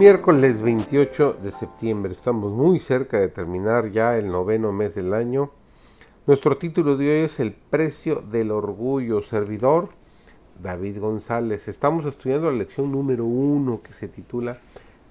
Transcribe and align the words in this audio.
Miércoles 0.00 0.62
28 0.62 1.34
de 1.42 1.50
septiembre, 1.50 2.12
estamos 2.12 2.52
muy 2.52 2.80
cerca 2.80 3.20
de 3.20 3.28
terminar 3.28 3.90
ya 3.90 4.16
el 4.16 4.28
noveno 4.28 4.72
mes 4.72 4.94
del 4.94 5.12
año. 5.12 5.50
Nuestro 6.26 6.56
título 6.56 6.96
de 6.96 7.04
hoy 7.04 7.24
es 7.26 7.38
El 7.38 7.52
precio 7.52 8.22
del 8.22 8.50
orgullo, 8.50 9.20
servidor 9.20 9.90
David 10.58 11.00
González. 11.00 11.68
Estamos 11.68 12.06
estudiando 12.06 12.50
la 12.50 12.56
lección 12.56 12.90
número 12.90 13.26
uno 13.26 13.82
que 13.82 13.92
se 13.92 14.08
titula 14.08 14.56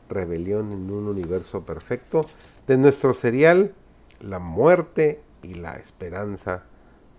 Rebelión 0.10 0.72
en 0.72 0.90
un 0.90 1.08
universo 1.08 1.64
perfecto 1.64 2.26
de 2.66 2.78
nuestro 2.78 3.14
serial 3.14 3.76
La 4.22 4.40
muerte 4.40 5.22
y 5.44 5.54
la 5.54 5.76
esperanza 5.76 6.64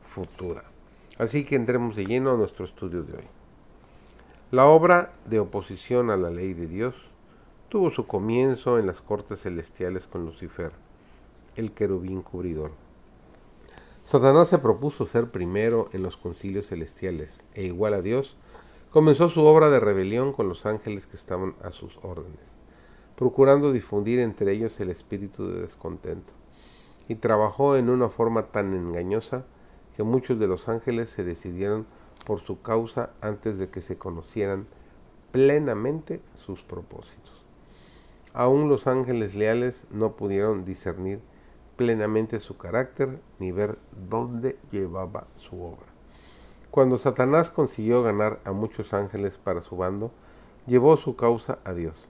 futura. 0.05 0.65
Así 1.18 1.45
que 1.45 1.55
entremos 1.55 1.95
de 1.95 2.05
lleno 2.05 2.32
a 2.32 2.37
nuestro 2.37 2.65
estudio 2.65 3.05
de 3.05 3.18
hoy. 3.18 3.29
La 4.51 4.66
obra 4.66 5.12
de 5.27 5.38
oposición 5.38 6.10
a 6.10 6.16
la 6.16 6.30
ley 6.30 6.52
de 6.52 6.66
Dios 6.66 7.09
tuvo 7.70 7.92
su 7.92 8.05
comienzo 8.09 8.80
en 8.80 8.87
las 8.87 9.01
cortes 9.01 9.42
celestiales 9.42 10.09
con 10.09 10.27
Lucifer, 10.27 10.73
el 11.55 11.70
querubín 11.70 12.20
cubridor. 12.20 12.73
Satanás 14.02 14.48
se 14.48 14.59
propuso 14.59 15.06
ser 15.06 15.30
primero 15.30 15.88
en 15.93 16.02
los 16.02 16.16
concilios 16.16 16.66
celestiales 16.66 17.45
e 17.55 17.62
igual 17.62 17.95
a 17.95 18.02
Dios, 18.02 18.37
comenzó 18.91 19.29
su 19.29 19.45
obra 19.45 19.70
de 19.70 19.79
rebelión 19.79 20.33
con 20.33 20.48
los 20.48 20.66
ángeles 20.66 21.06
que 21.06 21.16
estaban 21.16 21.55
a 21.62 21.70
sus 21.70 21.96
órdenes, 22.02 22.59
procurando 23.15 23.71
difundir 23.71 24.18
entre 24.18 24.51
ellos 24.51 24.80
el 24.80 24.91
espíritu 24.91 25.46
de 25.46 25.60
descontento, 25.60 26.32
y 27.07 27.15
trabajó 27.15 27.76
en 27.76 27.88
una 27.88 28.09
forma 28.09 28.51
tan 28.51 28.74
engañosa 28.74 29.46
que 29.96 30.02
muchos 30.02 30.41
de 30.41 30.48
los 30.48 30.68
ángeles 30.68 31.09
se 31.09 31.23
decidieron 31.23 31.87
por 32.26 32.41
su 32.41 32.63
causa 32.63 33.13
antes 33.21 33.59
de 33.59 33.71
que 33.71 33.80
se 33.80 33.96
conocieran 33.96 34.66
plenamente 35.30 36.21
sus 36.35 36.65
propósitos. 36.65 37.40
Aún 38.32 38.68
los 38.68 38.86
ángeles 38.86 39.34
leales 39.34 39.84
no 39.90 40.14
pudieron 40.14 40.64
discernir 40.64 41.20
plenamente 41.74 42.38
su 42.38 42.56
carácter 42.56 43.20
ni 43.40 43.50
ver 43.50 43.76
dónde 44.09 44.56
llevaba 44.70 45.26
su 45.34 45.60
obra. 45.60 45.86
Cuando 46.70 46.96
Satanás 46.96 47.51
consiguió 47.51 48.04
ganar 48.04 48.38
a 48.45 48.52
muchos 48.52 48.95
ángeles 48.95 49.38
para 49.38 49.62
su 49.62 49.76
bando, 49.76 50.12
llevó 50.66 50.96
su 50.96 51.16
causa 51.16 51.58
a 51.64 51.74
Dios, 51.74 52.08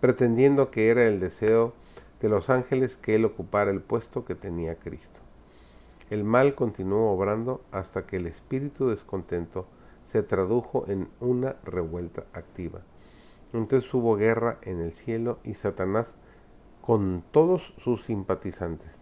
pretendiendo 0.00 0.70
que 0.70 0.88
era 0.88 1.06
el 1.06 1.20
deseo 1.20 1.74
de 2.22 2.30
los 2.30 2.48
ángeles 2.48 2.96
que 2.96 3.16
él 3.16 3.26
ocupara 3.26 3.70
el 3.70 3.82
puesto 3.82 4.24
que 4.24 4.34
tenía 4.34 4.78
Cristo. 4.78 5.20
El 6.08 6.24
mal 6.24 6.54
continuó 6.54 7.12
obrando 7.12 7.60
hasta 7.70 8.06
que 8.06 8.16
el 8.16 8.26
espíritu 8.26 8.88
descontento 8.88 9.66
se 10.04 10.22
tradujo 10.22 10.86
en 10.88 11.10
una 11.20 11.56
revuelta 11.64 12.24
activa 12.32 12.80
entonces 13.52 13.92
hubo 13.92 14.16
guerra 14.16 14.58
en 14.62 14.80
el 14.80 14.92
cielo 14.92 15.38
y 15.44 15.54
Satanás 15.54 16.16
con 16.80 17.22
todos 17.30 17.74
sus 17.78 18.04
simpatizantes 18.04 19.00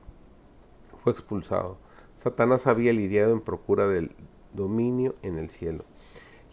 fue 0.98 1.12
expulsado. 1.12 1.78
Satanás 2.16 2.66
había 2.66 2.92
lidiado 2.92 3.32
en 3.32 3.41
procura 3.41 3.86
del 3.86 4.14
dominio 4.52 5.14
en 5.22 5.38
el 5.38 5.50
cielo 5.50 5.84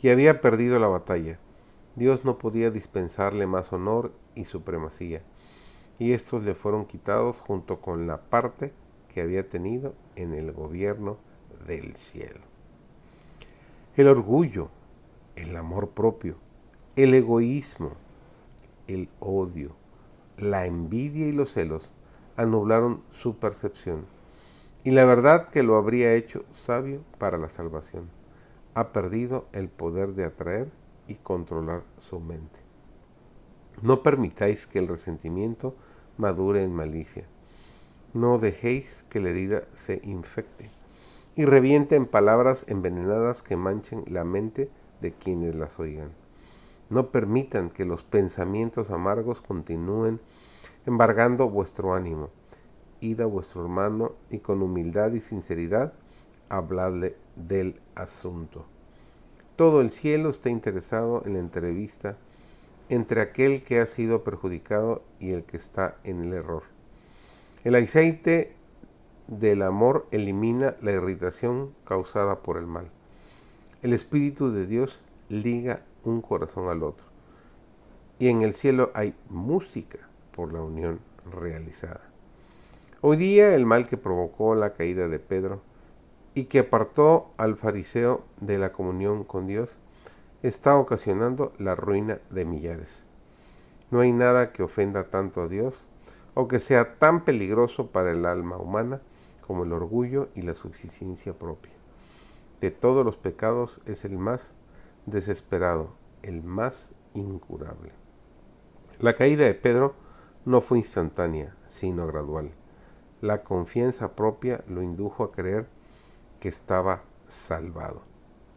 y 0.01 0.09
había 0.09 0.41
perdido 0.41 0.79
la 0.79 0.87
batalla. 0.87 1.39
Dios 1.95 2.25
no 2.25 2.37
podía 2.37 2.71
dispensarle 2.71 3.47
más 3.47 3.73
honor 3.73 4.13
y 4.35 4.45
supremacía, 4.45 5.23
y 5.97 6.11
estos 6.11 6.43
le 6.43 6.55
fueron 6.55 6.85
quitados 6.85 7.39
junto 7.39 7.79
con 7.79 8.05
la 8.05 8.21
parte 8.21 8.73
que 9.13 9.21
había 9.21 9.47
tenido 9.47 9.95
en 10.15 10.33
el 10.33 10.51
gobierno 10.51 11.17
del 11.65 11.95
cielo. 11.95 12.41
El 13.95 14.09
orgullo, 14.09 14.69
el 15.37 15.55
amor 15.55 15.91
propio, 15.91 16.35
el 16.95 17.13
egoísmo, 17.13 17.91
el 18.87 19.09
odio, 19.19 19.75
la 20.37 20.65
envidia 20.65 21.27
y 21.27 21.33
los 21.33 21.51
celos 21.51 21.91
anublaron 22.37 23.03
su 23.11 23.35
percepción. 23.35 24.05
Y 24.85 24.91
la 24.91 25.03
verdad 25.03 25.49
que 25.49 25.61
lo 25.61 25.75
habría 25.75 26.13
hecho 26.13 26.45
sabio 26.53 27.01
para 27.17 27.37
la 27.37 27.49
salvación. 27.49 28.09
Ha 28.75 28.93
perdido 28.93 29.45
el 29.51 29.67
poder 29.67 30.13
de 30.13 30.23
atraer 30.23 30.71
y 31.09 31.15
controlar 31.15 31.83
su 31.99 32.21
mente. 32.21 32.61
No 33.81 34.01
permitáis 34.01 34.65
que 34.65 34.79
el 34.79 34.87
resentimiento 34.87 35.75
madure 36.17 36.63
en 36.63 36.73
malicia. 36.73 37.25
No 38.13 38.39
dejéis 38.39 39.03
que 39.09 39.19
la 39.19 39.31
herida 39.31 39.63
se 39.73 39.99
infecte 40.05 40.69
y 41.35 41.43
reviente 41.43 41.97
en 41.97 42.05
palabras 42.05 42.63
envenenadas 42.69 43.43
que 43.43 43.57
manchen 43.57 44.05
la 44.07 44.23
mente 44.23 44.69
de 45.01 45.11
quienes 45.11 45.55
las 45.55 45.77
oigan. 45.77 46.24
No 46.89 47.11
permitan 47.11 47.69
que 47.69 47.85
los 47.85 48.03
pensamientos 48.03 48.91
amargos 48.91 49.41
continúen 49.41 50.19
embargando 50.85 51.49
vuestro 51.49 51.93
ánimo. 51.93 52.29
Id 53.01 53.21
a 53.21 53.25
vuestro 53.25 53.63
hermano 53.63 54.13
y 54.29 54.39
con 54.39 54.61
humildad 54.61 55.13
y 55.13 55.21
sinceridad 55.21 55.93
habladle 56.49 57.15
del 57.35 57.81
asunto. 57.95 58.65
Todo 59.55 59.81
el 59.81 59.91
cielo 59.91 60.29
está 60.29 60.49
interesado 60.49 61.23
en 61.25 61.33
la 61.33 61.39
entrevista 61.39 62.17
entre 62.89 63.21
aquel 63.21 63.63
que 63.63 63.79
ha 63.79 63.87
sido 63.87 64.23
perjudicado 64.23 65.01
y 65.19 65.31
el 65.31 65.43
que 65.43 65.57
está 65.57 65.97
en 66.03 66.23
el 66.23 66.33
error. 66.33 66.63
El 67.63 67.75
aceite 67.75 68.53
del 69.27 69.63
amor 69.63 70.07
elimina 70.11 70.75
la 70.81 70.91
irritación 70.91 71.73
causada 71.83 72.43
por 72.43 72.57
el 72.57 72.67
mal. 72.67 72.91
El 73.81 73.93
Espíritu 73.93 74.51
de 74.51 74.67
Dios 74.67 74.99
liga 75.29 75.81
un 76.05 76.21
corazón 76.21 76.69
al 76.69 76.83
otro. 76.83 77.05
Y 78.17 78.29
en 78.29 78.41
el 78.41 78.53
cielo 78.53 78.91
hay 78.93 79.13
música 79.27 79.99
por 80.31 80.53
la 80.53 80.61
unión 80.61 81.01
realizada. 81.31 82.01
Hoy 83.01 83.17
día 83.17 83.53
el 83.53 83.65
mal 83.65 83.87
que 83.87 83.97
provocó 83.97 84.55
la 84.55 84.73
caída 84.73 85.07
de 85.07 85.19
Pedro 85.19 85.61
y 86.33 86.45
que 86.45 86.59
apartó 86.59 87.31
al 87.37 87.55
fariseo 87.55 88.23
de 88.39 88.57
la 88.57 88.71
comunión 88.71 89.23
con 89.23 89.47
Dios 89.47 89.77
está 90.43 90.77
ocasionando 90.77 91.53
la 91.57 91.75
ruina 91.75 92.19
de 92.29 92.45
millares. 92.45 93.03
No 93.91 93.99
hay 93.99 94.11
nada 94.11 94.51
que 94.51 94.63
ofenda 94.63 95.09
tanto 95.09 95.41
a 95.41 95.47
Dios 95.47 95.85
o 96.33 96.47
que 96.47 96.59
sea 96.59 96.97
tan 96.97 97.23
peligroso 97.25 97.87
para 97.87 98.11
el 98.11 98.25
alma 98.25 98.57
humana 98.57 99.01
como 99.45 99.63
el 99.63 99.73
orgullo 99.73 100.29
y 100.35 100.41
la 100.41 100.55
suficiencia 100.55 101.33
propia. 101.33 101.71
De 102.61 102.71
todos 102.71 103.05
los 103.05 103.17
pecados 103.17 103.79
es 103.85 104.05
el 104.05 104.17
más 104.17 104.54
desesperado, 105.05 105.95
el 106.23 106.43
más 106.43 106.91
incurable. 107.13 107.91
La 108.99 109.15
caída 109.15 109.45
de 109.45 109.53
Pedro 109.53 109.95
no 110.45 110.61
fue 110.61 110.79
instantánea, 110.79 111.55
sino 111.67 112.07
gradual. 112.07 112.51
La 113.21 113.43
confianza 113.43 114.15
propia 114.15 114.63
lo 114.67 114.81
indujo 114.81 115.23
a 115.23 115.31
creer 115.31 115.67
que 116.39 116.49
estaba 116.49 117.03
salvado 117.27 118.03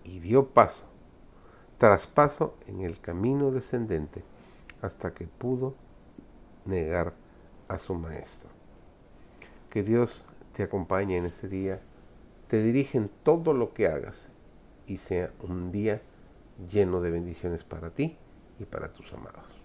y 0.04 0.20
dio 0.20 0.48
paso, 0.48 0.84
tras 1.78 2.06
paso 2.06 2.54
en 2.66 2.82
el 2.82 3.00
camino 3.00 3.50
descendente 3.50 4.24
hasta 4.82 5.12
que 5.12 5.26
pudo 5.26 5.74
negar 6.64 7.14
a 7.68 7.78
su 7.78 7.94
maestro. 7.94 8.48
Que 9.70 9.82
Dios 9.82 10.22
te 10.52 10.62
acompañe 10.62 11.16
en 11.16 11.26
este 11.26 11.48
día, 11.48 11.80
te 12.48 12.62
dirige 12.62 12.98
en 12.98 13.10
todo 13.22 13.52
lo 13.52 13.74
que 13.74 13.86
hagas 13.86 14.28
y 14.86 14.98
sea 14.98 15.32
un 15.42 15.70
día 15.70 16.02
lleno 16.66 17.00
de 17.00 17.10
bendiciones 17.10 17.64
para 17.64 17.90
ti 17.90 18.16
y 18.58 18.64
para 18.64 18.90
tus 18.90 19.12
amados. 19.12 19.57